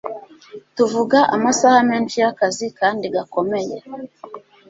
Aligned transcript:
tuvuga 0.75 1.19
amasaha 1.35 1.79
menshi 1.89 2.15
y'akazi 2.23 2.67
kandi 2.79 3.05
gakomeye 3.15 3.77